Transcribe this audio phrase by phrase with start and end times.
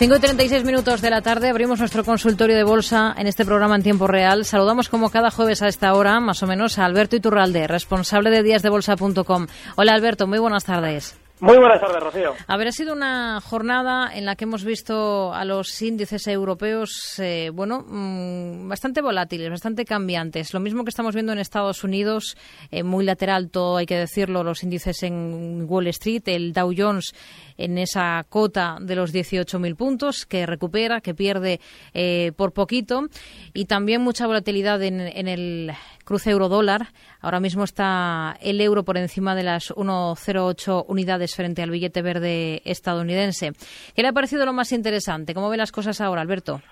[0.00, 3.76] 5 y 36 minutos de la tarde abrimos nuestro consultorio de bolsa en este programa
[3.76, 4.46] en tiempo real.
[4.46, 8.42] Saludamos como cada jueves a esta hora, más o menos, a Alberto Iturralde, responsable de
[8.42, 9.46] díasdebolsa.com.
[9.76, 11.18] Hola Alberto, muy buenas tardes.
[11.40, 12.34] Muy buenas tardes, Rocío.
[12.48, 17.82] Haber sido una jornada en la que hemos visto a los índices europeos, eh, bueno,
[17.88, 20.52] mm, bastante volátiles, bastante cambiantes.
[20.52, 22.36] Lo mismo que estamos viendo en Estados Unidos,
[22.70, 27.14] eh, muy lateral todo, hay que decirlo, los índices en Wall Street, el Dow Jones
[27.56, 31.60] en esa cota de los 18.000 puntos, que recupera, que pierde
[31.94, 33.06] eh, por poquito,
[33.54, 35.72] y también mucha volatilidad en, en el
[36.10, 36.88] cruce euro-dólar.
[37.22, 42.62] Ahora mismo está el euro por encima de las 1,08 unidades frente al billete verde
[42.64, 43.52] estadounidense.
[43.94, 45.34] ¿Qué le ha parecido lo más interesante?
[45.34, 46.62] ¿Cómo ve las cosas ahora, Alberto?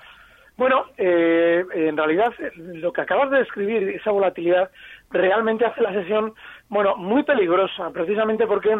[0.56, 4.72] Bueno, eh, en realidad lo que acabas de describir, esa volatilidad,
[5.10, 6.34] realmente hace la sesión,
[6.68, 8.78] bueno, muy peligrosa, precisamente porque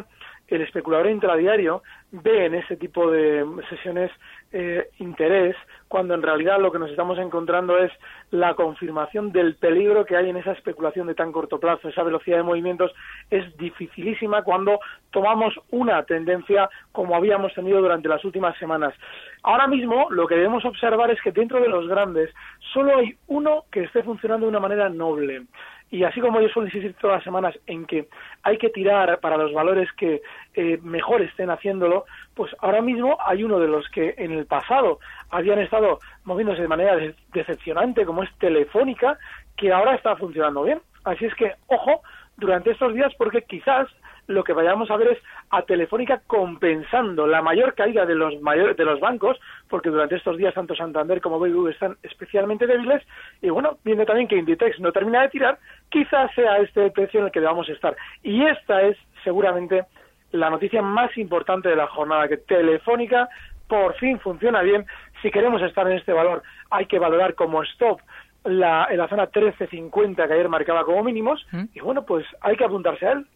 [0.49, 4.11] el especulador intradiario ve en ese tipo de sesiones
[4.51, 5.55] eh, interés,
[5.89, 7.93] cuando en realidad lo que nos estamos encontrando es
[8.31, 11.89] la confirmación del peligro que hay en esa especulación de tan corto plazo.
[11.89, 12.93] Esa velocidad de movimientos
[13.31, 18.95] es dificilísima cuando tomamos una tendencia como habíamos tenido durante las últimas semanas.
[19.43, 22.31] Ahora mismo lo que debemos observar es que dentro de los grandes
[22.73, 25.43] solo hay uno que esté funcionando de una manera noble.
[25.91, 28.09] Y así como yo suelo insistir todas las semanas en que
[28.43, 30.21] hay que tirar para los valores que
[30.55, 34.99] eh, mejor estén haciéndolo, pues ahora mismo hay uno de los que en el pasado
[35.31, 36.97] habían estado moviéndose de manera
[37.33, 39.19] decepcionante, como es Telefónica,
[39.57, 40.81] que ahora está funcionando bien.
[41.05, 42.03] Así es que, ojo,
[42.37, 43.89] durante estos días, porque quizás
[44.29, 45.19] lo que vayamos a ver es
[45.51, 50.55] a Telefónica compensando la mayor caída de los de los bancos, porque durante estos días
[50.55, 53.03] tanto Santander como BBV están especialmente débiles,
[53.43, 55.59] y bueno, viendo también que Inditex no termina de tirar,
[55.89, 57.97] quizás sea este el precio en el que debamos estar.
[58.23, 59.87] Y esta es seguramente
[60.33, 63.29] la noticia más importante de la jornada, que Telefónica
[63.67, 64.87] por fin funciona bien.
[65.23, 68.01] Si queremos estar en este valor, hay que valorar como stop
[68.45, 71.65] la, en la zona 13.50 que ayer marcaba como mínimos, ¿Mm?
[71.75, 73.27] y bueno, pues hay que apuntarse a él.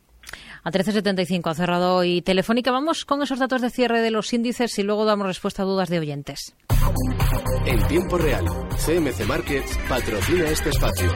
[0.64, 2.70] A 13.75 ha cerrado hoy Telefónica.
[2.70, 5.88] Vamos con esos datos de cierre de los índices y luego damos respuesta a dudas
[5.88, 6.54] de oyentes.
[7.66, 8.44] En tiempo real,
[8.84, 11.10] CMC Markets patrocina este espacio.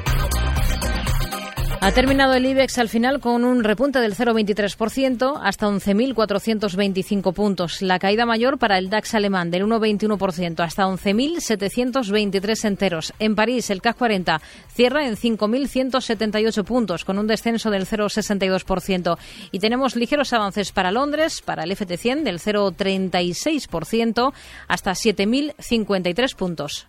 [1.86, 7.80] Ha terminado el IBEX al final con un repunte del 0,23% hasta 11.425 puntos.
[7.80, 13.14] La caída mayor para el DAX alemán del 1,21% hasta 11.723 enteros.
[13.20, 19.16] En París, el CAC 40 cierra en 5.178 puntos con un descenso del 0,62%.
[19.52, 24.32] Y tenemos ligeros avances para Londres, para el FT100 del 0,36%
[24.66, 26.88] hasta 7.053 puntos.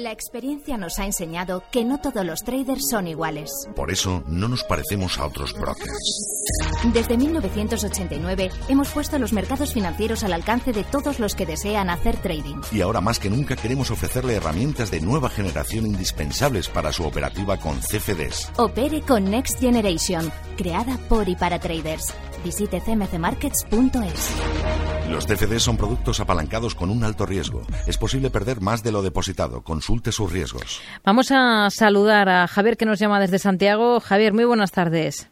[0.00, 3.50] La experiencia nos ha enseñado que no todos los traders son iguales.
[3.76, 6.46] Por eso no nos parecemos a otros brokers.
[6.94, 12.16] Desde 1989 hemos puesto los mercados financieros al alcance de todos los que desean hacer
[12.16, 12.62] trading.
[12.72, 17.58] Y ahora más que nunca queremos ofrecerle herramientas de nueva generación indispensables para su operativa
[17.58, 18.52] con CFDs.
[18.56, 22.14] Opere con Next Generation, creada por y para traders.
[22.42, 24.89] Visite cmcmarkets.es.
[25.10, 27.62] Los CFDs son productos apalancados con un alto riesgo.
[27.88, 29.62] Es posible perder más de lo depositado.
[29.62, 30.80] Consulte sus riesgos.
[31.04, 33.98] Vamos a saludar a Javier que nos llama desde Santiago.
[33.98, 35.28] Javier, muy buenas tardes.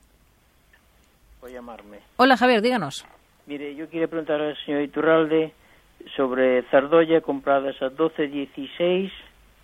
[1.50, 1.99] llamarme.
[2.16, 3.06] Hola Javier, díganos.
[3.47, 5.55] Mire, yo quería preguntar al señor Iturralde
[6.16, 9.10] sobre Zardoya compradas a 12.16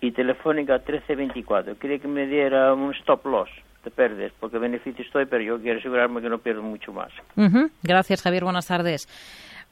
[0.01, 1.77] y Telefónica a 13.24.
[1.77, 3.49] Quería que me diera un stop loss
[3.83, 7.11] de pérdidas, porque beneficio estoy, pero yo quiero asegurarme que no pierdo mucho más.
[7.83, 9.07] Gracias Javier, buenas tardes.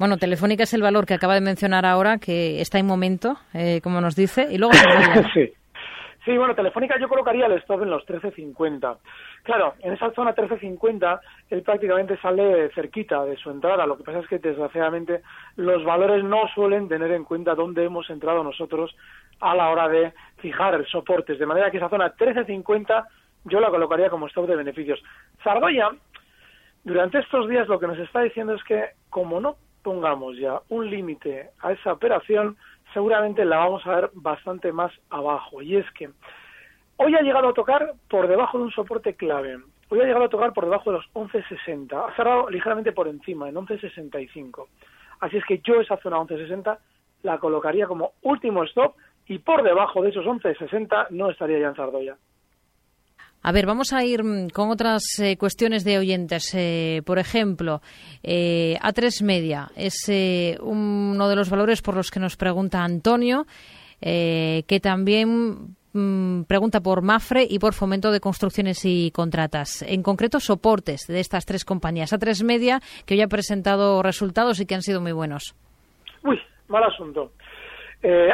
[0.04, 3.80] Bueno, Telefónica es el valor que acaba de mencionar ahora, que está en momento, eh,
[3.82, 4.74] como nos dice, y luego...
[5.34, 6.38] sí.
[6.38, 8.98] Bueno, Telefónica yo colocaría el stop en los 13.50.
[9.44, 13.86] Claro, en esa zona 13.50 él prácticamente sale cerquita de su entrada.
[13.86, 15.22] Lo que pasa es que desgraciadamente
[15.56, 18.94] los valores no suelen tener en cuenta dónde hemos entrado nosotros
[19.40, 21.40] a la hora de fijar soportes.
[21.40, 23.06] De manera que esa zona 13.50
[23.46, 25.02] yo la colocaría como stop de beneficios.
[25.42, 25.92] Zardoya,
[26.84, 30.90] durante estos días lo que nos está diciendo es que como no pongamos ya un
[30.90, 32.58] límite a esa operación,
[32.94, 35.62] seguramente la vamos a ver bastante más abajo.
[35.62, 36.10] Y es que
[36.98, 39.58] hoy ha llegado a tocar por debajo de un soporte clave.
[39.90, 41.94] Hoy ha llegado a tocar por debajo de los 11.60.
[41.94, 44.68] Ha cerrado ligeramente por encima, en 11.65.
[45.20, 46.78] Así es que yo esa zona 11.60
[47.24, 48.96] la colocaría como último stop
[49.28, 52.18] y por debajo de esos 11,60 no estaría ya en Zardoya.
[53.46, 56.56] A ver, vamos a ir mm, con otras eh, cuestiones de oyentes.
[56.56, 57.82] Eh, por ejemplo,
[58.24, 60.10] eh, A3 Media es
[60.62, 63.46] uno de los valores por los que nos pregunta Antonio,
[64.00, 69.82] que también mm, pregunta por Mafre y por Fomento de Construcciones y Contratas.
[69.82, 72.14] En concreto, soportes de estas tres compañías.
[72.14, 75.56] A3 Media, que hoy ha presentado resultados y que han sido muy buenos.
[76.24, 77.34] Uy, mal asunto.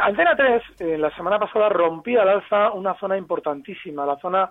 [0.02, 4.50] Antena 3, la semana pasada rompía al alza una zona importantísima, la zona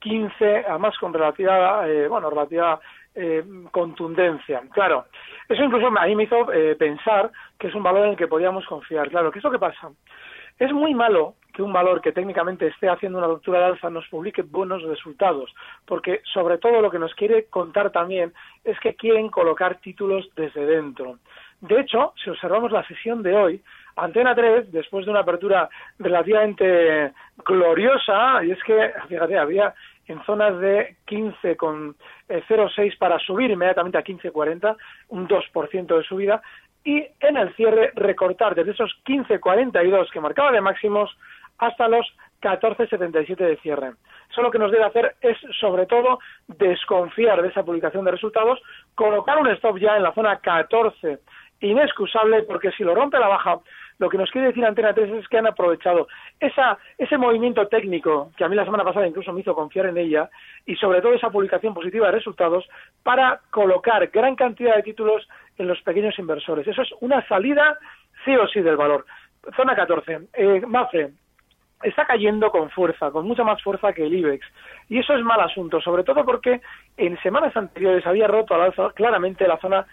[0.00, 2.80] 15, además con relativa, eh, bueno, relativa
[3.14, 4.62] eh, contundencia.
[4.72, 5.06] Claro,
[5.48, 8.28] eso incluso a mí me hizo eh, pensar que es un valor en el que
[8.28, 9.08] podíamos confiar.
[9.08, 9.90] Claro, ¿qué es lo que pasa?
[10.58, 14.06] Es muy malo que un valor que técnicamente esté haciendo una ruptura de alza nos
[14.08, 15.52] publique buenos resultados,
[15.86, 18.32] porque sobre todo lo que nos quiere contar también
[18.64, 21.18] es que quieren colocar títulos desde dentro.
[21.60, 23.62] De hecho, si observamos la sesión de hoy,
[23.96, 25.68] Antena 3, después de una apertura
[25.98, 27.12] relativamente
[27.44, 29.74] gloriosa, y es que, fíjate, había
[30.06, 31.96] en zonas de 15 con
[32.28, 34.76] 0,6 eh, para subir inmediatamente a 15,40,
[35.08, 36.42] un 2% de subida,
[36.84, 41.10] y en el cierre recortar desde esos 15,42 que marcaba de máximos
[41.58, 42.06] hasta los
[42.40, 43.92] 14,77 de cierre.
[44.30, 48.60] Eso lo que nos debe hacer es, sobre todo, desconfiar de esa publicación de resultados,
[48.94, 51.18] colocar un stop ya en la zona 14,
[51.60, 53.58] inexcusable, porque si lo rompe la baja,
[53.98, 56.06] lo que nos quiere decir Antena 3 es que han aprovechado
[56.38, 59.98] esa, ese movimiento técnico, que a mí la semana pasada incluso me hizo confiar en
[59.98, 60.30] ella,
[60.66, 62.68] y sobre todo esa publicación positiva de resultados,
[63.02, 65.28] para colocar gran cantidad de títulos
[65.58, 66.66] en los pequeños inversores.
[66.66, 67.76] Eso es una salida
[68.24, 69.04] sí o sí del valor.
[69.56, 70.28] Zona 14.
[70.34, 71.10] Eh, Mafre,
[71.82, 74.46] está cayendo con fuerza, con mucha más fuerza que el IBEX.
[74.88, 76.60] Y eso es mal asunto, sobre todo porque
[76.96, 79.86] en semanas anteriores había roto al alza claramente la zona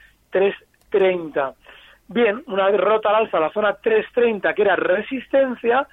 [0.89, 1.53] 330.
[2.07, 5.87] Bien, una vez rota al alza la zona 330, que era resistencia,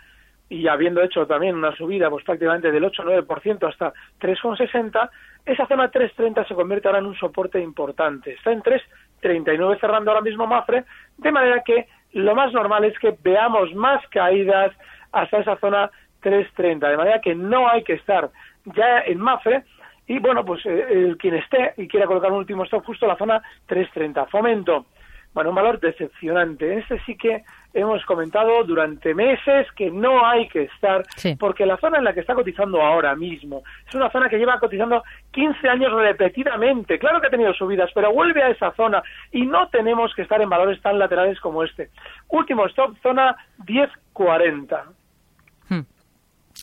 [0.53, 5.09] y habiendo hecho también una subida pues prácticamente del 8-9% hasta 3,60,
[5.47, 8.35] esa zona 330 se convierte ahora en un soporte importante.
[8.35, 10.85] Está en 3,39 cerrando ahora mismo Mafre,
[11.17, 14.73] de manera que lo más normal es que veamos más caídas
[15.13, 15.91] hasta esa zona
[16.21, 18.29] 330, de manera que no hay que estar
[18.67, 19.65] ya en Mafre,
[20.07, 23.11] y bueno, pues eh, el quien esté y quiera colocar un último stop justo en
[23.11, 24.27] la zona 330.
[24.27, 24.87] Fomento
[25.35, 26.71] bueno, un valor decepcionante.
[26.71, 31.05] En este sí que hemos comentado durante meses que no hay que estar,
[31.39, 34.59] porque la zona en la que está cotizando ahora mismo es una zona que lleva
[34.59, 36.99] cotizando 15 años repetidamente.
[36.99, 40.41] Claro que ha tenido subidas, pero vuelve a esa zona y no tenemos que estar
[40.43, 41.89] en valores tan laterales como este.
[42.29, 43.35] Último stop, zona
[43.67, 44.85] 1040.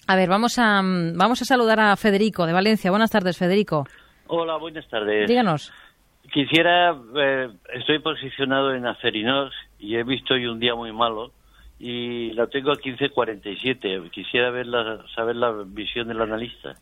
[0.07, 2.89] A ver, vamos a, vamos a saludar a Federico de Valencia.
[2.89, 3.85] Buenas tardes, Federico.
[4.27, 5.27] Hola, buenas tardes.
[5.27, 5.71] Díganos.
[6.31, 11.31] Quisiera, eh, estoy posicionado en Acerinox y he visto hoy un día muy malo
[11.79, 14.11] y la tengo a 15.47.
[14.11, 14.67] Quisiera ver
[15.15, 16.75] saber la visión del analista.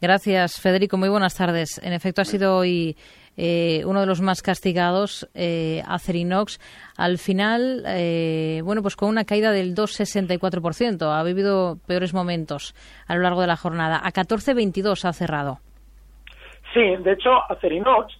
[0.00, 0.98] Gracias, Federico.
[0.98, 1.80] Muy buenas tardes.
[1.82, 2.96] En efecto, ha sido hoy
[3.36, 6.58] eh, uno de los más castigados, eh, Acerinox.
[6.96, 11.10] Al final, eh, bueno, pues con una caída del 2,64%.
[11.10, 12.74] Ha vivido peores momentos
[13.06, 14.00] a lo largo de la jornada.
[14.02, 15.58] A 14.22 ha cerrado.
[16.72, 18.14] Sí, de hecho, Acerinox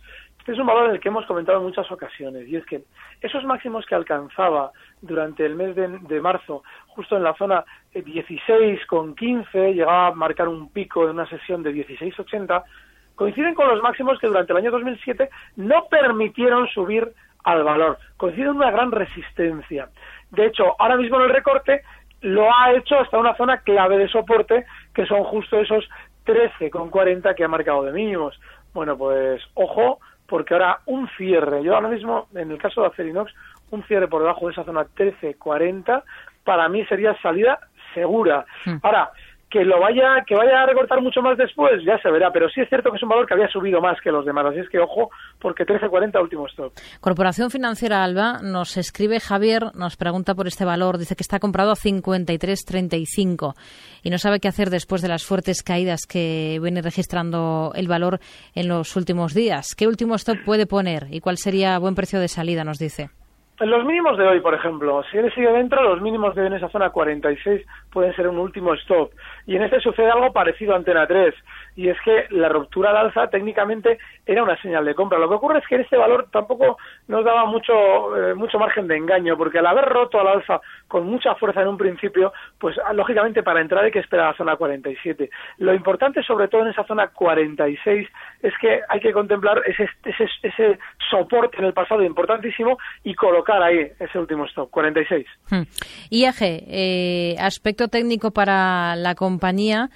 [0.45, 2.83] este es un valor en que hemos comentado en muchas ocasiones y es que
[3.23, 7.65] esos máximos que alcanzaba durante el mes de, marzo, justo en la zona
[7.95, 12.63] 16 con 15, llegaba a marcar un pico en una sesión de 16,80,
[13.15, 17.13] coinciden con los máximos que durante el año 2007 no permitieron subir
[17.45, 19.89] al valor, coinciden en una gran resistencia.
[20.31, 21.83] De hecho, ahora mismo en el recorte
[22.23, 25.89] lo ha hecho hasta una zona clave de soporte, que son justo esos
[26.27, 28.41] 13,40 que ha marcado de mínimos.
[28.73, 33.33] Bueno, pues ojo, porque ahora un cierre, yo ahora mismo, en el caso de Acerinox,
[33.71, 36.03] un cierre por debajo de esa zona 13.40,
[36.45, 37.59] para mí sería salida
[37.93, 38.47] segura.
[38.65, 38.77] Hmm.
[38.83, 39.11] Ahora,
[39.55, 42.33] que lo vaya que vaya a recortar mucho más después ya se verá.
[42.33, 44.47] Pero sí es cierto que es un valor que había subido más que los demás.
[44.47, 46.73] Así es que ojo porque 13.40 último stop.
[47.01, 50.99] Corporación Financiera Alba nos escribe Javier nos pregunta por este valor.
[50.99, 53.55] Dice que está comprado a 53.35
[54.03, 58.19] y no sabe qué hacer después de las fuertes caídas que viene registrando el valor
[58.57, 59.77] en los últimos días.
[59.77, 63.11] Qué último stop puede poner y cuál sería buen precio de salida nos dice
[63.61, 66.55] en los mínimos de hoy, por ejemplo, si él sigue dentro, los mínimos de en
[66.55, 69.13] esa zona 46 pueden ser un último stop.
[69.47, 71.35] Y en este sucede algo parecido a Antena 3,
[71.77, 75.19] y es que la ruptura al alza técnicamente era una señal de compra.
[75.19, 76.79] Lo que ocurre es que este valor tampoco
[77.09, 81.07] nos daba mucho, eh, mucho margen de engaño, porque al haber roto al alza con
[81.07, 84.37] mucha fuerza en un principio, pues ah, lógicamente para entrar hay que esperar a la
[84.37, 85.31] zona 47.
[85.59, 88.09] Lo importante, sobre todo en esa zona 46,
[88.43, 90.79] es que hay que contemplar ese, ese, ese
[91.11, 95.27] soporte en el pasado importantísimo y colocar ahí ese último stop, 46.
[95.51, 95.63] Hmm.
[96.11, 99.91] IAG, eh, aspecto técnico para la compañía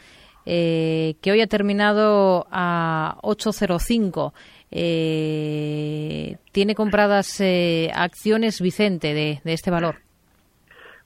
[0.51, 4.33] eh, que hoy ha terminado a 805.
[4.71, 9.97] Eh, ¿Tiene compradas eh, acciones Vicente de, este valor?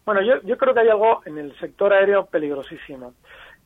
[0.06, 3.14] Bueno, yo, yo creo que hay algo en el sector aéreo peligrosísimo.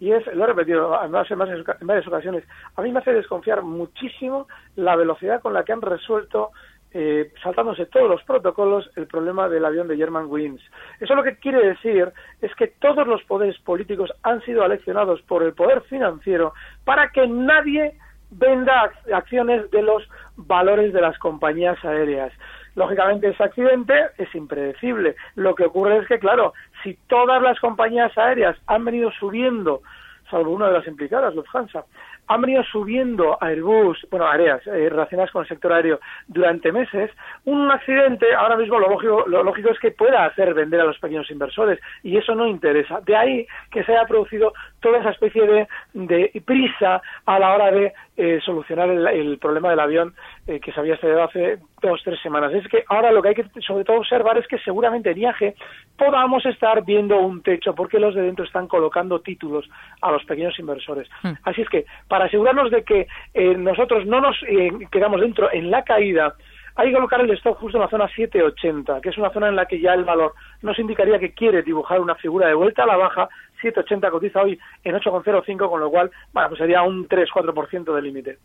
[0.01, 1.39] Y es, lo he repetido además en
[1.87, 6.53] varias ocasiones, a mí me hace desconfiar muchísimo la velocidad con la que han resuelto
[6.99, 10.63] eh, saltándose todos los protocolos el problema del avión de Germanwings.
[10.99, 12.11] Eso lo que quiere decir
[12.41, 17.27] es que todos los poderes políticos han sido aleccionados por el poder financiero para que
[17.27, 17.99] nadie
[18.31, 22.33] venda acciones de los valores de las compañías aéreas.
[22.77, 25.17] Lógicamente ese accidente es impredecible.
[25.35, 29.83] Lo que ocurre es que, claro, si todas las compañías aéreas han venido subiendo,
[30.31, 31.85] salvo una de las implicadas, Lufthansa,
[32.29, 37.11] han venido subiendo a Airbus, bueno, áreas eh, relacionadas con el sector aéreo durante meses,
[37.45, 40.99] un accidente, ahora mismo lo lógico, lo lógico es que pueda hacer vender a los
[40.99, 43.01] pequeños inversores y eso no interesa.
[43.01, 47.71] De ahí que se haya producido toda esa especie de, de prisa a la hora
[47.71, 50.15] de eh, solucionar el, el, problema del avión
[50.47, 52.53] eh, que se había estrellado hace dos, tres semanas.
[52.53, 55.55] Es que ahora lo que hay que sobre todo observar es que seguramente en IAG
[55.97, 59.69] podamos estar viendo un techo porque los de dentro están colocando títulos
[60.01, 61.09] a los pequeños inversores.
[61.23, 61.33] Mm.
[61.45, 65.71] Así es que para asegurarnos de que eh, nosotros no nos eh, quedamos dentro en
[65.71, 66.35] la caída,
[66.77, 69.57] hay que colocar el stop justo en la zona 780, que es una zona en
[69.57, 72.87] la que ya el valor nos indicaría que quiere dibujar una figura de vuelta a
[72.87, 73.29] la baja.
[73.63, 78.39] 780 cotiza hoy en 8,05, con lo cual, bueno, pues sería un 3-4% de límite.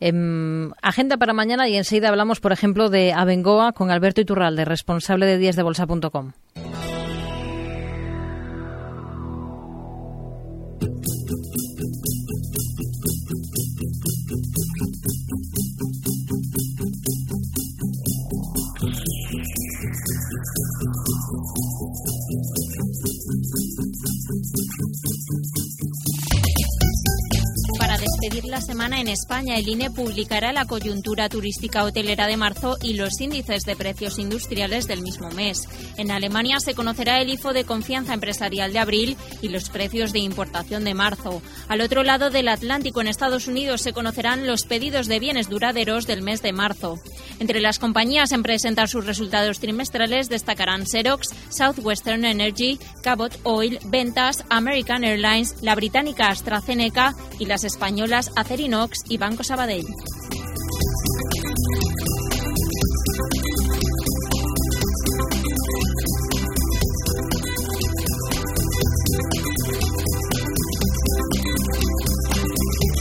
[0.00, 5.26] Eh, agenda para mañana y enseguida hablamos, por ejemplo, de Abengoa con Alberto Iturralde, responsable
[5.26, 6.32] de díasdebolsa.com.
[28.48, 33.20] la semana en España, el INE publicará la coyuntura turística hotelera de marzo y los
[33.20, 35.68] índices de precios industriales del mismo mes.
[35.96, 40.20] En Alemania se conocerá el IFO de confianza empresarial de abril y los precios de
[40.20, 41.42] importación de marzo.
[41.68, 46.06] Al otro lado del Atlántico, en Estados Unidos, se conocerán los pedidos de bienes duraderos
[46.06, 46.98] del mes de marzo.
[47.40, 54.44] Entre las compañías en presentar sus resultados trimestrales destacarán Xerox, Southwestern Energy, Cabot Oil, Ventas,
[54.48, 59.86] American Airlines, la británica AstraZeneca y las españolas Acerinox y Banco Sabadell.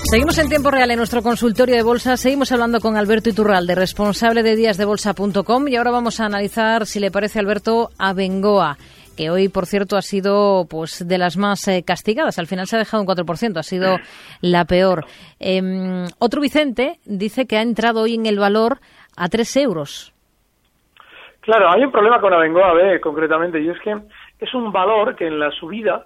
[0.10, 2.16] Seguimos en tiempo real en nuestro consultorio de bolsa.
[2.16, 5.68] Seguimos hablando con Alberto Iturralde, responsable de díasdebolsa.com.
[5.68, 8.78] Y ahora vamos a analizar, si le parece, Alberto, a Bengoa
[9.18, 12.40] que hoy, por cierto, ha sido pues de las más eh, castigadas.
[12.40, 13.98] Al final se ha dejado un 4%, ha sido
[14.42, 15.06] la peor.
[15.42, 18.78] Eh, otro Vicente dice que ha entrado hoy en el valor
[19.18, 20.14] a 3 euros.
[21.42, 23.94] Claro, hay un problema con Abengoa B, concretamente, y es que
[24.40, 26.06] es un valor que en la subida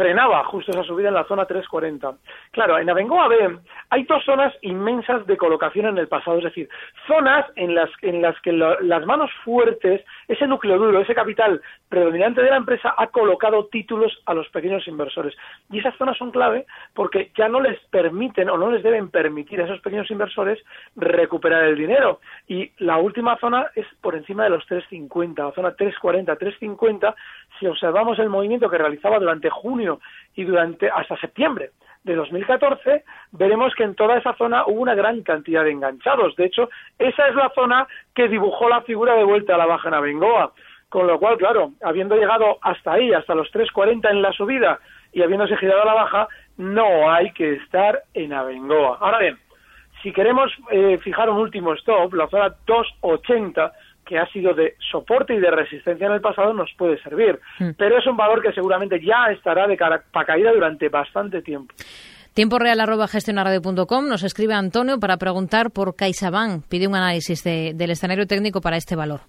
[0.00, 2.14] frenaba justo esa subida en la zona 340.
[2.52, 3.58] Claro, en Abengoa B
[3.90, 6.70] hay dos zonas inmensas de colocación en el pasado, es decir,
[7.06, 11.60] zonas en las, en las que lo, las manos fuertes, ese núcleo duro, ese capital
[11.90, 15.36] predominante de la empresa ha colocado títulos a los pequeños inversores.
[15.70, 16.64] Y esas zonas son clave
[16.94, 20.58] porque ya no les permiten o no les deben permitir a esos pequeños inversores
[20.96, 22.20] recuperar el dinero.
[22.48, 27.14] Y la última zona es por encima de los 350, la zona 340, 350,
[27.60, 30.00] si observamos el movimiento que realizaba durante junio
[30.34, 31.70] y durante hasta septiembre
[32.02, 36.34] de 2014, veremos que en toda esa zona hubo una gran cantidad de enganchados.
[36.36, 39.88] De hecho, esa es la zona que dibujó la figura de vuelta a la baja
[39.88, 40.52] en Abengoa.
[40.88, 44.80] Con lo cual, claro, habiendo llegado hasta ahí, hasta los 3.40 en la subida
[45.12, 48.96] y habiéndose girado a la baja, no hay que estar en Abengoa.
[48.98, 49.38] Ahora bien,
[50.02, 53.72] si queremos eh, fijar un último stop, la zona 2.80,
[54.10, 57.38] que ha sido de soporte y de resistencia en el pasado nos puede servir.
[57.60, 57.70] Mm.
[57.78, 61.72] Pero es un valor que seguramente ya estará de para caída durante bastante tiempo.
[62.34, 66.64] Tiempo real arroba gestionaradio.com nos escribe Antonio para preguntar por CaixaBank.
[66.68, 69.20] Pide un análisis de, del escenario técnico para este valor.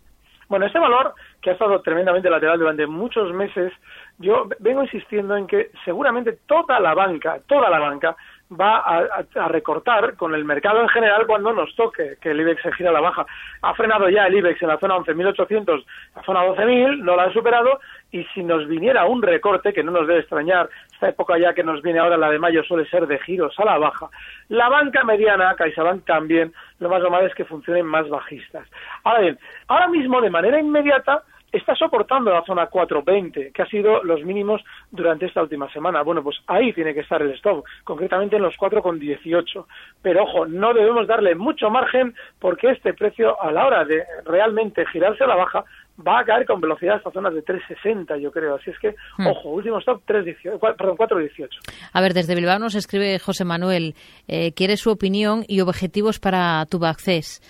[0.50, 3.72] Bueno, este valor, que ha estado tremendamente lateral durante muchos meses,
[4.18, 8.16] yo vengo insistiendo en que seguramente toda la banca, toda la banca,
[8.60, 12.74] va a, recortar con el mercado en general cuando nos toque que el IBEX se
[12.74, 13.26] gira a la baja.
[13.62, 17.34] Ha frenado ya el IBEX en la zona 11.800, la zona 12.000, no la ha
[17.34, 17.80] superado
[18.12, 21.64] y si nos viniera un recorte, que no nos debe extrañar, esta época ya que
[21.64, 24.10] nos viene ahora, la de mayo, suele ser de giros a la baja,
[24.50, 28.68] la banca mediana, CaixaBank también, lo más normal es que funcionen más bajistas.
[29.04, 34.04] Ahora bien, ahora mismo de manera inmediata está soportando la zona 420, que ha sido
[34.04, 36.02] los mínimos durante esta última semana.
[36.02, 39.66] Bueno, pues ahí tiene que estar el stop, concretamente en los 4,18.
[40.02, 44.86] Pero ojo, no debemos darle mucho margen porque este precio, a la hora de realmente
[44.88, 45.66] girarse a la baja,
[46.08, 48.56] va a caer con velocidad hasta zonas de 3,60, yo creo.
[48.56, 49.28] Así es que, hmm.
[49.28, 51.50] ojo, último stop, 3,18, perdón, 4,18.
[51.92, 53.96] A ver, desde Bilbao nos escribe José Manuel,
[54.28, 57.42] eh, quiere su opinión y objetivos para tu Access.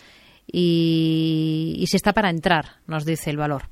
[0.53, 3.71] Y, y si está para entrar, nos dice el valor.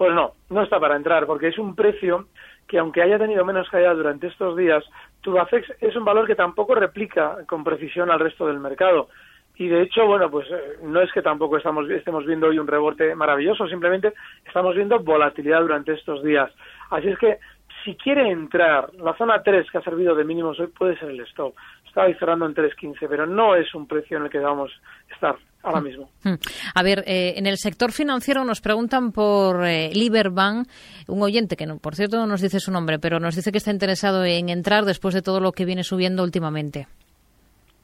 [0.00, 2.28] Pues no, no está para entrar, porque es un precio
[2.66, 4.82] que aunque haya tenido menos caída durante estos días,
[5.20, 9.10] Tubacex es un valor que tampoco replica con precisión al resto del mercado.
[9.56, 12.66] Y de hecho, bueno, pues eh, no es que tampoco estamos, estemos viendo hoy un
[12.66, 14.14] rebote maravilloso, simplemente
[14.46, 16.50] estamos viendo volatilidad durante estos días.
[16.88, 17.36] Así es que
[17.84, 21.20] si quiere entrar, la zona 3 que ha servido de mínimos hoy puede ser el
[21.20, 21.54] stop.
[21.86, 24.72] Estaba cerrando en 3.15, pero no es un precio en el que debamos
[25.12, 26.10] estar ahora mismo.
[26.24, 26.34] Hmm.
[26.74, 30.68] A ver, eh, en el sector financiero nos preguntan por eh, Liberbank,
[31.08, 33.70] un oyente que, por cierto, no nos dice su nombre, pero nos dice que está
[33.70, 36.86] interesado en entrar después de todo lo que viene subiendo últimamente.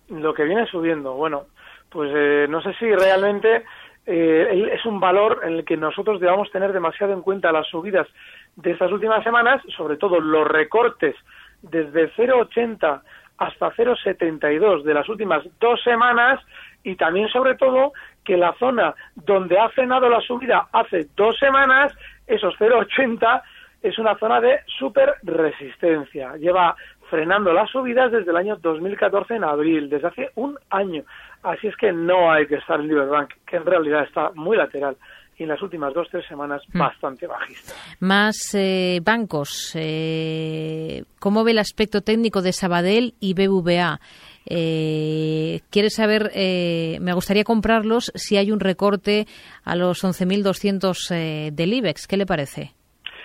[0.08, 1.46] Lo que viene subiendo, bueno,
[1.90, 3.64] pues eh, no sé si realmente
[4.06, 8.06] eh, es un valor en el que nosotros debamos tener demasiado en cuenta las subidas
[8.54, 11.16] de estas últimas semanas, sobre todo los recortes
[11.62, 13.02] desde 0,80
[13.38, 16.40] hasta 0,72 de las últimas dos semanas
[16.82, 17.92] y también sobre todo
[18.24, 21.92] que la zona donde ha frenado la subida hace dos semanas,
[22.26, 23.42] esos 0,80
[23.82, 26.36] es una zona de super resistencia.
[26.36, 26.76] Lleva
[27.08, 31.04] frenando las subidas desde el año 2014 en abril, desde hace un año.
[31.42, 34.96] Así es que no hay que estar en Liberbank, que en realidad está muy lateral
[35.38, 36.78] y en las últimas dos tres semanas hmm.
[36.78, 37.72] bastante bajista.
[38.00, 39.72] Más eh, bancos.
[39.74, 44.00] Eh, ¿Cómo ve el aspecto técnico de Sabadell y BBVA?
[44.48, 49.26] Eh, quiere saber, eh, me gustaría comprarlos si hay un recorte
[49.64, 52.06] a los 11.200 eh, del IBEX.
[52.06, 52.70] ¿Qué le parece?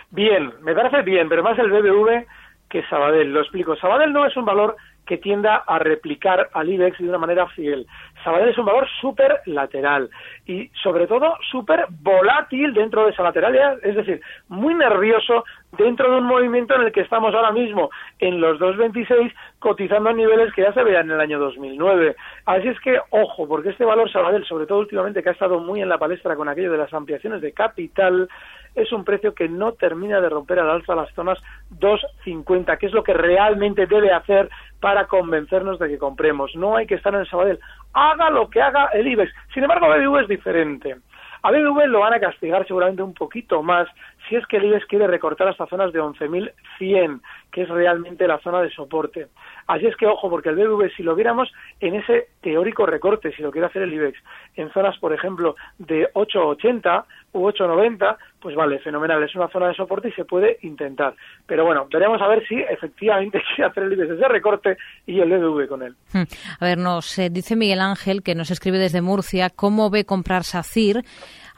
[0.09, 2.25] Bien, me parece bien, pero más el BBV
[2.69, 3.31] que Sabadell.
[3.31, 3.75] Lo explico.
[3.75, 4.75] Sabadell no es un valor
[5.11, 7.85] que tienda a replicar al IBEX de una manera fiel.
[8.23, 10.09] Sabadell es un valor súper lateral
[10.45, 15.43] y sobre todo súper volátil dentro de esa lateralidad, es decir, muy nervioso
[15.77, 20.13] dentro de un movimiento en el que estamos ahora mismo en los 2.26 cotizando a
[20.13, 22.15] niveles que ya se veían en el año 2009.
[22.45, 25.81] Así es que, ojo, porque este valor Sabadell, sobre todo últimamente que ha estado muy
[25.81, 28.27] en la palestra con aquello de las ampliaciones de capital,
[28.75, 31.39] es un precio que no termina de romper al alza las zonas
[31.79, 36.55] 2.50, que es lo que realmente debe hacer para convencernos de que compremos.
[36.55, 37.59] No hay que estar en el Sabadell.
[37.93, 39.31] Haga lo que haga el IBEX.
[39.53, 40.95] Sin embargo, BBV es diferente.
[41.43, 43.87] A BBV lo van a castigar seguramente un poquito más
[44.31, 47.19] si es que el IBEX quiere recortar hasta zonas de 11.100,
[47.51, 49.27] que es realmente la zona de soporte.
[49.67, 53.41] Así es que ojo, porque el BBV, si lo viéramos en ese teórico recorte, si
[53.41, 54.17] lo quiere hacer el IBEX,
[54.55, 59.75] en zonas, por ejemplo, de 8.80 u 8.90, pues vale, fenomenal, es una zona de
[59.75, 61.13] soporte y se puede intentar.
[61.45, 65.29] Pero bueno, veremos a ver si efectivamente quiere hacer el IBEX ese recorte y el
[65.29, 65.93] BBV con él.
[66.13, 66.23] Hmm.
[66.57, 70.43] A ver, nos eh, dice Miguel Ángel, que nos escribe desde Murcia, cómo ve comprar
[70.45, 71.03] SACIR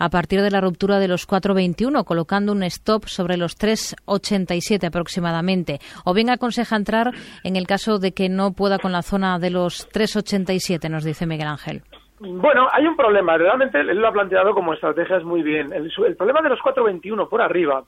[0.03, 5.79] a partir de la ruptura de los 4.21, colocando un stop sobre los 3.87 aproximadamente.
[6.03, 7.11] O bien aconseja entrar
[7.45, 11.25] en el caso de que no pueda con la zona de los 3.87, nos dice
[11.25, 11.83] Miguel Ángel.
[12.19, 13.37] Bueno, hay un problema.
[13.37, 15.71] Realmente él lo ha planteado como estrategias muy bien.
[15.71, 17.83] El, el problema de los 4.21 por arriba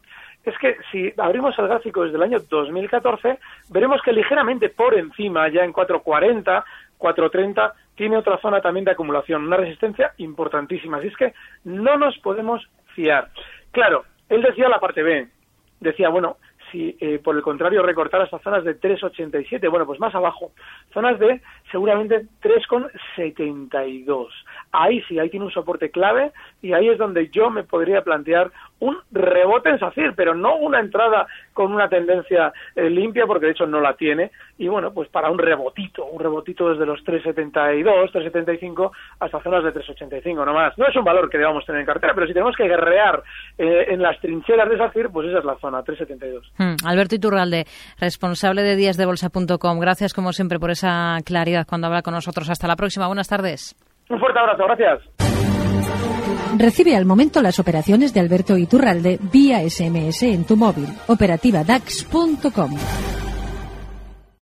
[0.46, 3.40] es que si abrimos el gráfico desde el año 2014,
[3.72, 6.64] veremos que ligeramente por encima, ya en 4.40,
[6.98, 10.98] 4.30, tiene otra zona también de acumulación, una resistencia importantísima.
[10.98, 13.30] Así es que no nos podemos fiar.
[13.72, 15.28] Claro, él decía la parte B,
[15.80, 16.38] decía, bueno,
[16.72, 20.52] si eh, por el contrario recortar estas zonas de 3,87, bueno, pues más abajo,
[20.94, 24.28] zonas de seguramente 3,72.
[24.78, 28.52] Ahí sí, ahí tiene un soporte clave y ahí es donde yo me podría plantear
[28.80, 33.54] un rebote en SACIR, pero no una entrada con una tendencia eh, limpia, porque de
[33.54, 38.12] hecho no la tiene, y bueno, pues para un rebotito, un rebotito desde los 3,72,
[38.12, 40.78] 3,75 hasta zonas de 3,85 nomás.
[40.78, 43.24] No es un valor que debamos tener en cartera, pero si tenemos que guerrear
[43.58, 46.42] eh, en las trincheras de SACIR, pues esa es la zona, 3,72.
[46.58, 46.76] Hmm.
[46.86, 47.66] Alberto Iturralde,
[48.00, 52.50] responsable de díasdebolsa.com, gracias como siempre por esa claridad cuando habla con nosotros.
[52.50, 53.76] Hasta la próxima, buenas tardes.
[54.10, 55.02] Un fuerte abrazo, gracias.
[56.58, 60.88] Recibe al momento las operaciones de Alberto Iturralde vía SMS en tu móvil.
[61.08, 62.72] Operativa DAX.com.